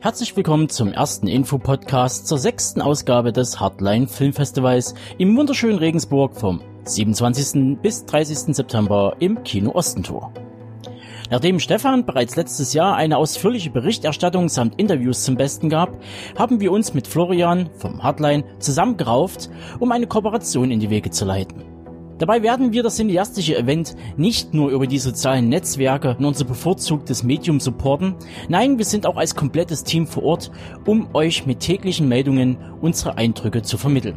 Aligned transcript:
Herzlich 0.00 0.36
willkommen 0.36 0.68
zum 0.68 0.92
ersten 0.92 1.26
Infopodcast 1.26 2.28
zur 2.28 2.38
sechsten 2.38 2.80
Ausgabe 2.80 3.32
des 3.32 3.58
Hardline 3.58 4.06
Filmfestivals 4.06 4.94
im 5.18 5.36
wunderschönen 5.36 5.78
Regensburg 5.78 6.36
vom 6.36 6.60
27. 6.84 7.82
bis 7.82 8.06
30. 8.06 8.54
September 8.54 9.16
im 9.18 9.42
Kino 9.42 9.72
Ostentor. 9.74 10.32
Nachdem 11.30 11.58
Stefan 11.58 12.06
bereits 12.06 12.36
letztes 12.36 12.74
Jahr 12.74 12.94
eine 12.94 13.16
ausführliche 13.16 13.70
Berichterstattung 13.70 14.48
samt 14.48 14.78
Interviews 14.78 15.24
zum 15.24 15.34
Besten 15.34 15.68
gab, 15.68 15.98
haben 16.38 16.60
wir 16.60 16.70
uns 16.70 16.94
mit 16.94 17.08
Florian 17.08 17.68
vom 17.78 18.00
Hardline 18.00 18.44
zusammengerauft, 18.60 19.50
um 19.80 19.90
eine 19.90 20.06
Kooperation 20.06 20.70
in 20.70 20.78
die 20.78 20.90
Wege 20.90 21.10
zu 21.10 21.24
leiten. 21.24 21.77
Dabei 22.18 22.42
werden 22.42 22.72
wir 22.72 22.82
das 22.82 22.96
cineastische 22.96 23.56
Event 23.56 23.94
nicht 24.16 24.52
nur 24.52 24.70
über 24.70 24.86
die 24.86 24.98
sozialen 24.98 25.48
Netzwerke 25.48 26.16
und 26.18 26.24
unser 26.24 26.44
bevorzugtes 26.44 27.22
Medium 27.22 27.60
supporten, 27.60 28.14
nein, 28.48 28.78
wir 28.78 28.84
sind 28.84 29.06
auch 29.06 29.16
als 29.16 29.36
komplettes 29.36 29.84
Team 29.84 30.06
vor 30.06 30.24
Ort, 30.24 30.50
um 30.84 31.14
euch 31.14 31.46
mit 31.46 31.60
täglichen 31.60 32.08
Meldungen 32.08 32.56
unsere 32.80 33.16
Eindrücke 33.16 33.62
zu 33.62 33.78
vermitteln. 33.78 34.16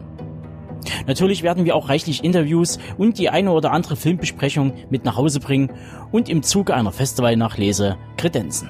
Natürlich 1.05 1.43
werden 1.43 1.65
wir 1.65 1.75
auch 1.75 1.89
reichlich 1.89 2.23
Interviews 2.23 2.79
und 2.97 3.19
die 3.19 3.29
eine 3.29 3.51
oder 3.51 3.71
andere 3.71 3.95
Filmbesprechung 3.95 4.73
mit 4.89 5.05
nach 5.05 5.15
Hause 5.15 5.39
bringen 5.39 5.71
und 6.11 6.27
im 6.27 6.41
Zuge 6.41 6.73
einer 6.73 6.91
Festivalnachlese 6.91 7.97
kredenzen. 8.17 8.69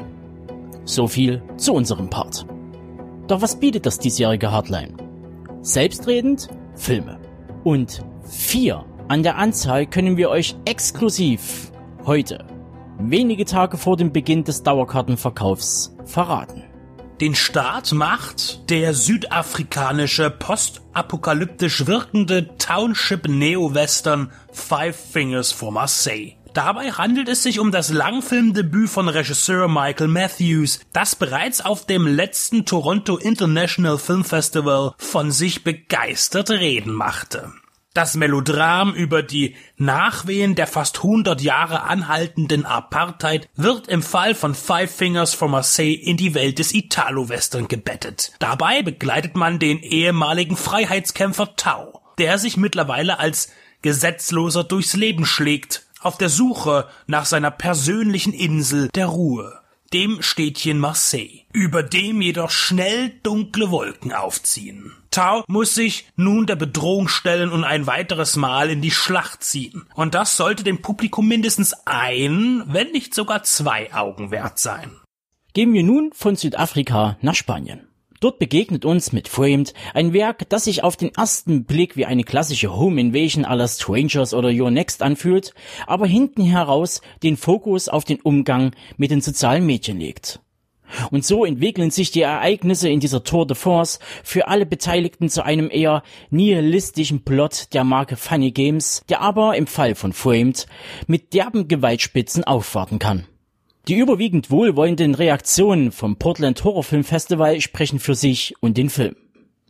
So 0.83 1.07
viel 1.07 1.41
zu 1.55 1.73
unserem 1.73 2.09
Part. 2.09 2.45
Doch 3.27 3.41
was 3.41 3.57
bietet 3.57 3.85
das 3.85 3.97
diesjährige 3.97 4.51
Hardline? 4.51 4.93
Selbstredend 5.61 6.49
Filme. 6.75 7.17
Und 7.63 8.03
vier 8.23 8.83
an 9.11 9.23
der 9.23 9.35
Anzahl 9.37 9.87
können 9.87 10.15
wir 10.15 10.29
euch 10.29 10.55
exklusiv 10.63 11.73
heute, 12.05 12.45
wenige 12.97 13.43
Tage 13.43 13.75
vor 13.75 13.97
dem 13.97 14.13
Beginn 14.13 14.45
des 14.45 14.63
Dauerkartenverkaufs, 14.63 15.93
verraten. 16.05 16.63
Den 17.19 17.35
Start 17.35 17.91
macht 17.91 18.69
der 18.69 18.93
südafrikanische 18.93 20.29
postapokalyptisch 20.29 21.87
wirkende 21.87 22.55
Township 22.55 23.27
Neo-Western 23.27 24.31
Five 24.53 24.95
Fingers 24.95 25.51
for 25.51 25.73
Marseille. 25.73 26.35
Dabei 26.53 26.91
handelt 26.91 27.27
es 27.27 27.43
sich 27.43 27.59
um 27.59 27.73
das 27.73 27.91
Langfilmdebüt 27.91 28.89
von 28.89 29.09
Regisseur 29.09 29.67
Michael 29.67 30.07
Matthews, 30.07 30.79
das 30.93 31.17
bereits 31.17 31.59
auf 31.59 31.85
dem 31.85 32.07
letzten 32.07 32.63
Toronto 32.63 33.17
International 33.17 33.97
Film 33.97 34.23
Festival 34.23 34.93
von 34.97 35.31
sich 35.31 35.65
begeistert 35.65 36.49
reden 36.49 36.93
machte. 36.93 37.51
Das 37.93 38.15
Melodram 38.15 38.93
über 38.93 39.21
die 39.21 39.57
Nachwehen 39.75 40.55
der 40.55 40.67
fast 40.67 40.99
100 40.99 41.41
Jahre 41.41 41.83
anhaltenden 41.83 42.65
Apartheid 42.65 43.49
wird 43.57 43.89
im 43.89 44.01
Fall 44.01 44.33
von 44.33 44.55
Five 44.55 44.95
Fingers 44.95 45.33
for 45.33 45.49
Marseille 45.49 45.95
in 45.95 46.15
die 46.15 46.33
Welt 46.33 46.59
des 46.59 46.73
Italo-Western 46.73 47.67
gebettet. 47.67 48.31
Dabei 48.39 48.81
begleitet 48.81 49.35
man 49.35 49.59
den 49.59 49.79
ehemaligen 49.79 50.55
Freiheitskämpfer 50.55 51.57
Tau, 51.57 52.01
der 52.17 52.37
sich 52.37 52.55
mittlerweile 52.55 53.19
als 53.19 53.51
Gesetzloser 53.81 54.63
durchs 54.63 54.95
Leben 54.95 55.25
schlägt, 55.25 55.85
auf 55.99 56.17
der 56.17 56.29
Suche 56.29 56.87
nach 57.07 57.25
seiner 57.25 57.51
persönlichen 57.51 58.31
Insel 58.31 58.87
der 58.95 59.07
Ruhe 59.07 59.60
dem 59.93 60.21
Städtchen 60.21 60.79
Marseille, 60.79 61.41
über 61.51 61.83
dem 61.83 62.21
jedoch 62.21 62.49
schnell 62.49 63.09
dunkle 63.23 63.71
Wolken 63.71 64.13
aufziehen. 64.13 64.93
Tau 65.11 65.43
muss 65.47 65.75
sich 65.75 66.07
nun 66.15 66.47
der 66.47 66.55
Bedrohung 66.55 67.09
stellen 67.09 67.51
und 67.51 67.65
ein 67.65 67.87
weiteres 67.87 68.37
Mal 68.37 68.69
in 68.69 68.81
die 68.81 68.91
Schlacht 68.91 69.43
ziehen. 69.43 69.85
Und 69.93 70.13
das 70.13 70.37
sollte 70.37 70.63
dem 70.63 70.81
Publikum 70.81 71.27
mindestens 71.27 71.73
ein, 71.85 72.63
wenn 72.67 72.91
nicht 72.91 73.13
sogar 73.13 73.43
zwei 73.43 73.93
Augen 73.93 74.31
wert 74.31 74.57
sein. 74.57 74.91
Gehen 75.53 75.73
wir 75.73 75.83
nun 75.83 76.11
von 76.13 76.37
Südafrika 76.37 77.17
nach 77.21 77.35
Spanien. 77.35 77.90
Dort 78.21 78.37
begegnet 78.37 78.85
uns 78.85 79.11
mit 79.13 79.27
Framed 79.27 79.73
ein 79.95 80.13
Werk, 80.13 80.47
das 80.47 80.65
sich 80.65 80.83
auf 80.83 80.95
den 80.95 81.11
ersten 81.15 81.65
Blick 81.65 81.97
wie 81.97 82.05
eine 82.05 82.23
klassische 82.23 82.71
Home 82.71 83.01
Invasion 83.01 83.45
aller 83.45 83.67
Strangers 83.67 84.35
oder 84.35 84.49
Your 84.49 84.69
Next 84.69 85.01
anfühlt, 85.01 85.55
aber 85.87 86.05
hinten 86.05 86.43
heraus 86.43 87.01
den 87.23 87.35
Fokus 87.35 87.89
auf 87.89 88.05
den 88.05 88.21
Umgang 88.21 88.75
mit 88.95 89.09
den 89.09 89.21
sozialen 89.21 89.65
Medien 89.65 89.99
legt. 89.99 90.39
Und 91.09 91.25
so 91.25 91.45
entwickeln 91.45 91.89
sich 91.89 92.11
die 92.11 92.21
Ereignisse 92.21 92.89
in 92.89 92.99
dieser 92.99 93.23
Tour 93.23 93.47
de 93.47 93.55
Force 93.55 93.97
für 94.23 94.47
alle 94.47 94.67
Beteiligten 94.67 95.27
zu 95.27 95.43
einem 95.43 95.71
eher 95.71 96.03
nihilistischen 96.29 97.23
Plot 97.23 97.73
der 97.73 97.83
Marke 97.83 98.17
Funny 98.17 98.51
Games, 98.51 99.01
der 99.09 99.21
aber 99.21 99.55
im 99.57 99.65
Fall 99.65 99.95
von 99.95 100.13
Framed 100.13 100.67
mit 101.07 101.33
derben 101.33 101.67
Gewaltspitzen 101.67 102.43
aufwarten 102.43 102.99
kann. 102.99 103.25
Die 103.87 103.95
überwiegend 103.95 104.51
wohlwollenden 104.51 105.15
Reaktionen 105.15 105.91
vom 105.91 106.15
Portland 106.15 106.63
Horror 106.63 106.83
Film 106.83 107.03
Festival 107.03 107.59
sprechen 107.61 107.99
für 107.99 108.13
sich 108.13 108.53
und 108.59 108.77
den 108.77 108.91
Film. 108.91 109.15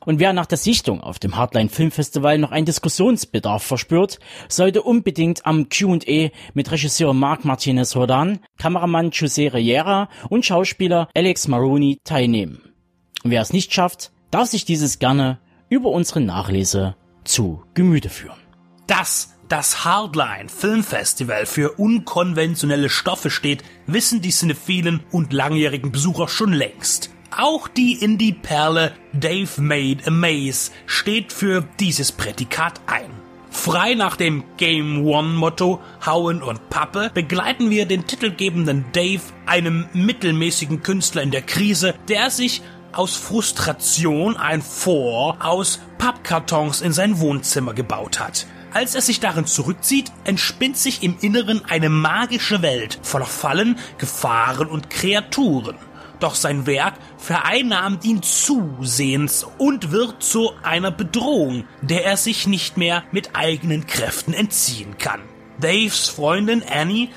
Und 0.03 0.19
wer 0.19 0.33
nach 0.33 0.47
der 0.47 0.57
Sichtung 0.57 0.99
auf 0.99 1.17
dem 1.17 1.37
Hardline 1.37 1.69
Film 1.69 1.91
Festival 1.91 2.37
noch 2.37 2.51
einen 2.51 2.65
Diskussionsbedarf 2.65 3.63
verspürt, 3.63 4.19
sollte 4.49 4.81
unbedingt 4.81 5.45
am 5.45 5.69
Q&A 5.69 6.29
mit 6.53 6.71
Regisseur 6.71 7.13
Marc 7.13 7.45
Martinez 7.45 7.95
Rodan, 7.95 8.39
Kameramann 8.57 9.11
José 9.11 9.53
Riera 9.53 10.09
und 10.29 10.43
Schauspieler 10.43 11.07
Alex 11.15 11.47
Maroney 11.47 11.99
teilnehmen. 12.03 12.61
Und 13.23 13.31
wer 13.31 13.41
es 13.41 13.53
nicht 13.53 13.73
schafft, 13.73 14.11
darf 14.31 14.49
sich 14.49 14.65
dieses 14.65 14.99
gerne 14.99 15.39
über 15.69 15.89
unsere 15.89 16.19
Nachlese 16.19 16.95
zu 17.23 17.63
Gemüte 17.75 18.09
führen. 18.09 18.39
Das 18.87 19.35
das 19.51 19.83
Hardline 19.83 20.47
Filmfestival 20.47 21.45
für 21.45 21.73
unkonventionelle 21.73 22.89
Stoffe 22.89 23.29
steht, 23.29 23.65
wissen 23.85 24.21
die 24.21 24.29
cinephilen 24.29 25.01
und 25.11 25.33
langjährigen 25.33 25.91
Besucher 25.91 26.29
schon 26.29 26.53
längst. 26.53 27.09
Auch 27.37 27.67
die 27.67 27.93
Indie-Perle 27.93 28.93
Dave 29.11 29.61
Made 29.61 30.03
a 30.07 30.09
Maze 30.09 30.71
steht 30.85 31.33
für 31.33 31.67
dieses 31.81 32.13
Prädikat 32.13 32.79
ein. 32.87 33.11
Frei 33.49 33.95
nach 33.95 34.15
dem 34.15 34.45
Game 34.55 35.05
One 35.05 35.33
Motto 35.33 35.81
Hauen 36.05 36.41
und 36.41 36.69
Pappe 36.69 37.11
begleiten 37.13 37.69
wir 37.69 37.85
den 37.85 38.07
titelgebenden 38.07 38.85
Dave, 38.93 39.21
einem 39.45 39.85
mittelmäßigen 39.91 40.81
Künstler 40.81 41.23
in 41.23 41.31
der 41.31 41.41
Krise, 41.41 41.93
der 42.07 42.29
sich 42.29 42.61
aus 42.93 43.17
Frustration 43.17 44.37
ein 44.37 44.61
Fort 44.61 45.41
aus 45.41 45.81
Pappkartons 45.97 46.79
in 46.79 46.93
sein 46.93 47.19
Wohnzimmer 47.19 47.73
gebaut 47.73 48.21
hat. 48.21 48.45
Als 48.73 48.95
er 48.95 49.01
sich 49.01 49.19
darin 49.19 49.45
zurückzieht, 49.45 50.11
entspinnt 50.23 50.77
sich 50.77 51.03
im 51.03 51.17
Inneren 51.19 51.65
eine 51.65 51.89
magische 51.89 52.61
Welt 52.61 52.99
voller 53.01 53.25
Fallen, 53.25 53.77
Gefahren 53.97 54.67
und 54.67 54.89
Kreaturen. 54.89 55.75
Doch 56.21 56.35
sein 56.35 56.67
Werk 56.67 56.93
vereinnahmt 57.17 58.05
ihn 58.05 58.21
zusehends 58.21 59.45
und 59.57 59.91
wird 59.91 60.23
zu 60.23 60.51
einer 60.63 60.91
Bedrohung, 60.91 61.65
der 61.81 62.05
er 62.05 62.15
sich 62.15 62.47
nicht 62.47 62.77
mehr 62.77 63.03
mit 63.11 63.35
eigenen 63.35 63.87
Kräften 63.87 64.33
entziehen 64.33 64.97
kann. 64.97 65.21
Daves 65.59 66.07
Freundin 66.07 66.63
Annie 66.63 67.09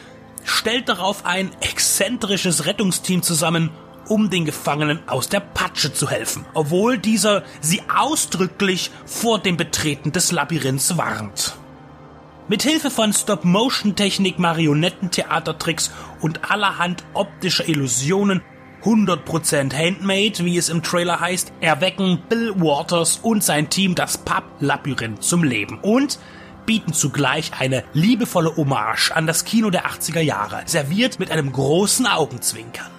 stellt 0.42 0.88
darauf 0.88 1.24
ein 1.24 1.50
exzentrisches 1.60 2.66
Rettungsteam 2.66 3.22
zusammen 3.22 3.70
um 4.08 4.30
den 4.30 4.44
Gefangenen 4.44 5.00
aus 5.06 5.28
der 5.28 5.40
Patsche 5.40 5.92
zu 5.92 6.10
helfen, 6.10 6.44
obwohl 6.54 6.98
dieser 6.98 7.42
sie 7.60 7.82
ausdrücklich 7.94 8.90
vor 9.06 9.38
dem 9.38 9.56
Betreten 9.56 10.12
des 10.12 10.32
Labyrinths 10.32 10.96
warnt. 10.96 11.56
Mit 12.46 12.62
Hilfe 12.62 12.90
von 12.90 13.12
Stop-Motion-Technik, 13.12 14.38
Marionettentheatertricks 14.38 15.90
und 16.20 16.50
allerhand 16.50 17.02
optischer 17.14 17.66
Illusionen 17.66 18.42
100% 18.84 19.72
Handmade, 19.72 20.44
wie 20.44 20.58
es 20.58 20.68
im 20.68 20.82
Trailer 20.82 21.20
heißt, 21.20 21.52
erwecken 21.62 22.22
Bill 22.28 22.54
Waters 22.56 23.18
und 23.22 23.42
sein 23.42 23.70
Team 23.70 23.94
das 23.94 24.18
Pub-Labyrinth 24.18 25.22
zum 25.22 25.42
Leben 25.42 25.78
und 25.80 26.18
bieten 26.66 26.92
zugleich 26.92 27.52
eine 27.58 27.82
liebevolle 27.94 28.54
Hommage 28.56 29.10
an 29.12 29.26
das 29.26 29.44
Kino 29.44 29.70
der 29.70 29.86
80er 29.86 30.20
Jahre, 30.20 30.62
serviert 30.66 31.18
mit 31.18 31.30
einem 31.30 31.50
großen 31.50 32.06
Augenzwinkern. 32.06 32.90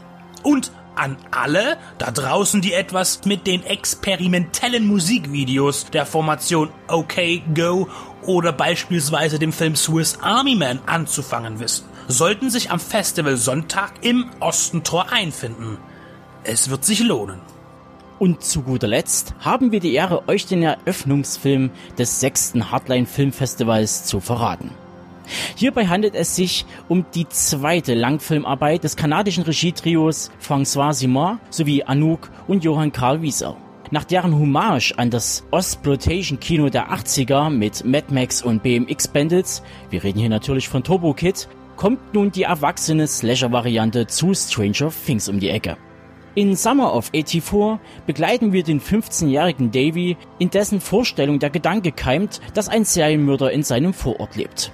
Und 0.41 0.71
an 0.95 1.17
alle 1.31 1.77
da 1.97 2.11
draußen, 2.11 2.61
die 2.61 2.73
etwas 2.73 3.21
mit 3.25 3.47
den 3.47 3.63
experimentellen 3.63 4.87
Musikvideos 4.87 5.91
der 5.91 6.05
Formation 6.05 6.69
OK 6.87 7.15
Go 7.53 7.87
oder 8.23 8.51
beispielsweise 8.51 9.39
dem 9.39 9.53
Film 9.53 9.75
Swiss 9.75 10.17
Army 10.21 10.55
Man 10.55 10.79
anzufangen 10.85 11.59
wissen, 11.59 11.85
sollten 12.07 12.49
sich 12.49 12.71
am 12.71 12.79
Festival 12.79 13.37
Sonntag 13.37 13.93
im 14.01 14.29
Ostentor 14.39 15.11
einfinden. 15.11 15.77
Es 16.43 16.69
wird 16.69 16.85
sich 16.85 16.99
lohnen. 16.99 17.41
Und 18.17 18.43
zu 18.43 18.61
guter 18.61 18.87
Letzt 18.87 19.33
haben 19.39 19.71
wir 19.71 19.81
die 19.81 19.93
Ehre, 19.93 20.27
euch 20.29 20.45
den 20.45 20.63
Eröffnungsfilm 20.63 21.71
des 21.97 22.21
sechsten 22.21 22.71
Hardline 22.71 23.05
Filmfestivals 23.05 24.05
zu 24.05 24.21
verraten. 24.21 24.71
Hierbei 25.55 25.87
handelt 25.87 26.15
es 26.15 26.35
sich 26.35 26.65
um 26.87 27.05
die 27.13 27.27
zweite 27.29 27.93
Langfilmarbeit 27.93 28.83
des 28.83 28.95
kanadischen 28.95 29.43
Regietrios 29.43 30.31
François 30.41 30.93
Simard 30.93 31.39
sowie 31.49 31.83
Anouk 31.83 32.29
und 32.47 32.63
Johann 32.63 32.91
Karl 32.91 33.21
Wieser. 33.21 33.57
Nach 33.91 34.03
deren 34.03 34.37
Hommage 34.37 34.93
an 34.97 35.11
das 35.11 35.45
Ostploitation-Kino 35.51 36.69
der 36.69 36.91
80er 36.91 37.49
mit 37.49 37.85
Mad 37.85 38.07
Max 38.09 38.41
und 38.41 38.63
BMX 38.63 39.07
Bandits, 39.07 39.61
wir 39.91 40.03
reden 40.03 40.19
hier 40.19 40.29
natürlich 40.29 40.67
von 40.67 40.83
Turbo 40.83 41.13
Kid, 41.13 41.47
kommt 41.75 42.13
nun 42.13 42.31
die 42.31 42.43
erwachsene 42.43 43.05
Slasher-Variante 43.07 44.07
zu 44.07 44.33
Stranger 44.33 44.91
Things 45.05 45.29
um 45.29 45.39
die 45.39 45.49
Ecke. 45.49 45.77
In 46.33 46.55
Summer 46.55 46.93
of 46.93 47.11
84 47.13 47.79
begleiten 48.05 48.51
wir 48.51 48.63
den 48.63 48.81
15-jährigen 48.81 49.71
Davy, 49.71 50.17
in 50.39 50.49
dessen 50.49 50.81
Vorstellung 50.81 51.39
der 51.39 51.49
Gedanke 51.49 51.91
keimt, 51.91 52.41
dass 52.53 52.67
ein 52.67 52.83
Serienmörder 52.83 53.51
in 53.51 53.63
seinem 53.63 53.93
Vorort 53.93 54.35
lebt. 54.35 54.73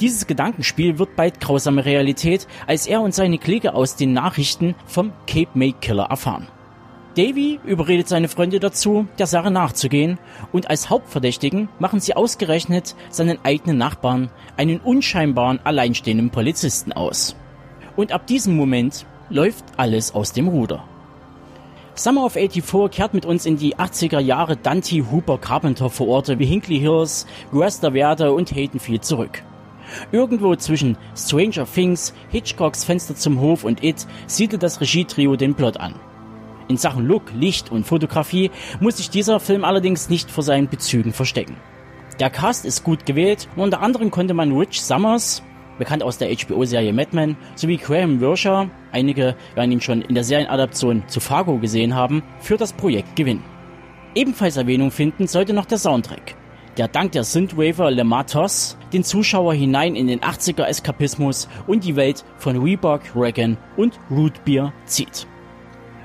Dieses 0.00 0.26
Gedankenspiel 0.26 0.98
wird 0.98 1.16
bald 1.16 1.40
grausame 1.40 1.84
Realität, 1.84 2.46
als 2.66 2.86
er 2.86 3.00
und 3.00 3.14
seine 3.14 3.38
Klique 3.38 3.74
aus 3.74 3.96
den 3.96 4.12
Nachrichten 4.12 4.74
vom 4.86 5.12
Cape 5.26 5.50
May 5.54 5.72
Killer 5.72 6.04
erfahren. 6.04 6.48
Davy 7.16 7.60
überredet 7.64 8.08
seine 8.08 8.28
Freunde 8.28 8.58
dazu, 8.58 9.06
der 9.18 9.28
Sache 9.28 9.50
nachzugehen, 9.50 10.18
und 10.52 10.68
als 10.68 10.90
Hauptverdächtigen 10.90 11.68
machen 11.78 12.00
sie 12.00 12.16
ausgerechnet 12.16 12.96
seinen 13.08 13.38
eigenen 13.44 13.78
Nachbarn, 13.78 14.30
einen 14.56 14.80
unscheinbaren, 14.80 15.60
alleinstehenden 15.62 16.30
Polizisten 16.30 16.92
aus. 16.92 17.36
Und 17.94 18.10
ab 18.10 18.26
diesem 18.26 18.56
Moment 18.56 19.06
läuft 19.30 19.64
alles 19.76 20.12
aus 20.12 20.32
dem 20.32 20.48
Ruder. 20.48 20.82
Summer 21.94 22.24
of 22.24 22.32
84 22.32 22.90
kehrt 22.90 23.14
mit 23.14 23.24
uns 23.24 23.46
in 23.46 23.56
die 23.56 23.76
80er 23.76 24.18
Jahre 24.18 24.56
Dante 24.56 25.08
Hooper 25.12 25.38
Carpenter 25.38 25.90
Vororte 25.90 26.40
wie 26.40 26.46
Hinkley 26.46 26.80
Hills, 26.80 27.24
Guesta 27.52 27.92
Verde 27.92 28.32
und 28.32 28.50
Hatenfield 28.50 29.04
zurück. 29.04 29.44
Irgendwo 30.12 30.54
zwischen 30.56 30.96
Stranger 31.16 31.66
Things, 31.66 32.14
Hitchcocks 32.30 32.84
Fenster 32.84 33.14
zum 33.14 33.40
Hof 33.40 33.64
und 33.64 33.82
It 33.82 34.06
siedelt 34.26 34.62
das 34.62 34.80
Regietrio 34.80 35.36
den 35.36 35.54
Plot 35.54 35.78
an. 35.78 35.94
In 36.68 36.76
Sachen 36.76 37.06
Look, 37.06 37.32
Licht 37.34 37.70
und 37.70 37.86
Fotografie 37.86 38.50
muss 38.80 38.96
sich 38.96 39.10
dieser 39.10 39.40
Film 39.40 39.64
allerdings 39.64 40.08
nicht 40.08 40.30
vor 40.30 40.42
seinen 40.42 40.68
Bezügen 40.68 41.12
verstecken. 41.12 41.56
Der 42.20 42.30
Cast 42.30 42.64
ist 42.64 42.84
gut 42.84 43.06
gewählt 43.06 43.48
und 43.56 43.64
unter 43.64 43.82
anderem 43.82 44.10
konnte 44.10 44.34
man 44.34 44.56
Rich 44.56 44.82
Summers, 44.82 45.42
bekannt 45.78 46.02
aus 46.02 46.18
der 46.18 46.34
HBO-Serie 46.34 46.92
Mad 46.92 47.10
Men, 47.12 47.36
sowie 47.56 47.76
Graham 47.76 48.20
Wirscher, 48.20 48.70
einige 48.92 49.34
werden 49.54 49.72
ihn 49.72 49.80
schon 49.80 50.02
in 50.02 50.14
der 50.14 50.24
Serienadaption 50.24 51.02
zu 51.08 51.20
Fargo 51.20 51.58
gesehen 51.58 51.94
haben, 51.94 52.22
für 52.40 52.56
das 52.56 52.72
Projekt 52.72 53.16
gewinnen. 53.16 53.42
Ebenfalls 54.14 54.56
Erwähnung 54.56 54.92
finden 54.92 55.26
sollte 55.26 55.52
noch 55.52 55.66
der 55.66 55.78
Soundtrack, 55.78 56.36
der 56.76 56.88
dank 56.88 57.12
der 57.12 57.24
Synthwaver 57.24 57.90
Le 57.90 58.04
Matos 58.04 58.76
den 58.92 59.04
Zuschauer 59.04 59.54
hinein 59.54 59.96
in 59.96 60.06
den 60.06 60.20
80er 60.20 60.64
Eskapismus 60.64 61.48
und 61.66 61.84
die 61.84 61.96
Welt 61.96 62.24
von 62.36 62.60
Reebok, 62.62 63.02
Reagan 63.14 63.56
und 63.76 63.98
Root 64.10 64.44
Beer 64.44 64.72
zieht. 64.84 65.26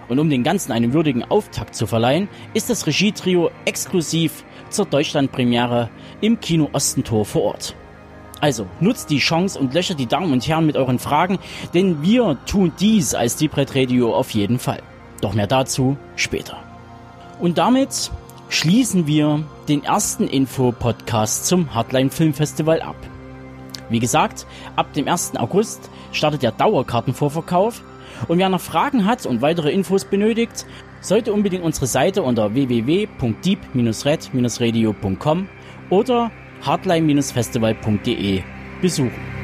Und 0.07 0.19
um 0.19 0.30
den 0.30 0.44
Ganzen 0.44 0.71
einen 0.71 0.94
würdigen 0.94 1.24
Auftakt 1.24 1.75
zu 1.75 1.86
verleihen, 1.86 2.30
ist 2.54 2.69
das 2.69 2.88
Regietrio 2.88 3.51
exklusiv 3.66 4.44
zur 4.69 4.86
Deutschlandpremiere 4.86 5.89
im 6.21 6.39
Kino 6.39 6.69
Ostentor 6.74 7.25
vor 7.25 7.44
Ort. 7.44 7.75
Also 8.42 8.65
nutzt 8.80 9.10
die 9.10 9.19
Chance 9.19 9.60
und 9.60 9.74
löchert 9.74 10.00
die 10.00 10.07
Damen 10.07 10.31
und 10.31 10.48
Herren 10.48 10.65
mit 10.65 10.77
euren 10.77 11.00
Fragen, 11.00 11.39
denn 11.74 12.01
wir 12.01 12.38
tun 12.45 12.72
dies 12.80 13.13
als 13.13 13.36
Deep 13.36 13.57
Red 13.57 13.75
Radio 13.75 14.15
auf 14.15 14.31
jeden 14.31 14.60
Fall. 14.60 14.81
Doch 15.22 15.33
mehr 15.33 15.48
dazu 15.48 15.98
später. 16.15 16.57
Und 17.39 17.57
damit 17.57 18.12
schließen 18.50 19.07
wir 19.07 19.44
den 19.68 19.84
ersten 19.84 20.28
Info-Podcast 20.28 21.46
zum 21.46 21.74
Hardline 21.74 22.10
Film 22.10 22.34
Festival 22.34 22.81
ab. 22.81 22.96
Wie 23.90 24.00
gesagt, 24.00 24.46
ab 24.75 24.92
dem 24.94 25.07
1. 25.07 25.38
August 25.38 25.90
startet 26.12 26.44
der 26.44 26.51
Dauerkartenvorverkauf 26.51 27.81
und 28.28 28.40
wer 28.40 28.50
noch 28.50 28.60
Fragen 28.60 29.06
hat 29.06 29.25
und 29.25 29.42
weitere 29.42 29.72
Infos 29.72 30.04
benötigt, 30.06 30.66
sollte 31.01 31.31
unbedingt 31.31 31.63
unsere 31.63 31.88
Seite 31.88 32.24
unter 32.24 32.54
www.deep-red-radio.com 32.54 35.48
oder 35.90 36.30
hardline-festival.de 36.62 38.44
besuchen. 38.81 39.38